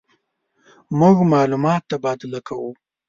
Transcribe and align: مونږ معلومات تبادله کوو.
مونږ 0.99 1.17
معلومات 1.33 1.81
تبادله 1.91 2.39
کوو. 2.47 2.71